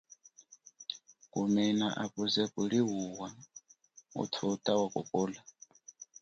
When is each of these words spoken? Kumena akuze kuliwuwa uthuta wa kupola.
Kumena 1.31 1.87
akuze 2.03 2.41
kuliwuwa 2.53 3.29
uthuta 4.21 4.71
wa 4.79 4.87
kupola. 4.93 5.39